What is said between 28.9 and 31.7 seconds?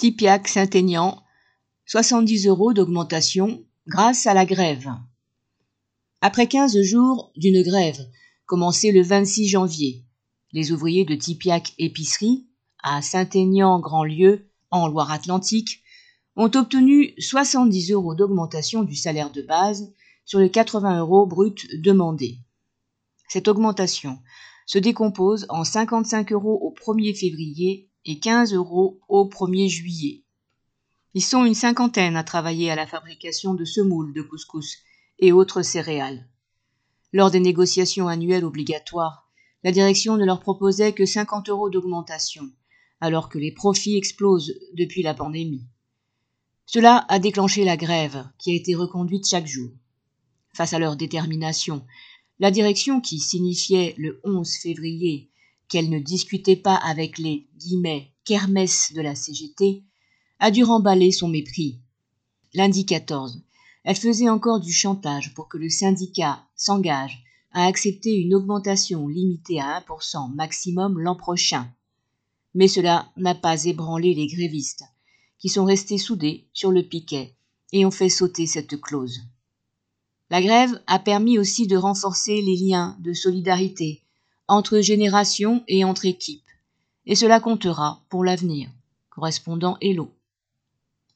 au 1er juillet. Ils sont une